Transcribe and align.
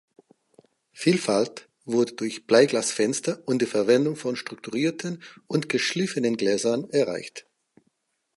Vielfalt 0.93 1.69
wurde 1.85 2.13
durch 2.13 2.47
Bleiglasfenster 2.47 3.39
und 3.45 3.61
die 3.61 3.67
Verwendung 3.67 4.15
von 4.15 4.35
strukturierten 4.35 5.21
und 5.45 5.69
geschliffenen 5.69 6.37
Gläsern 6.37 6.89
erreicht. 6.89 7.45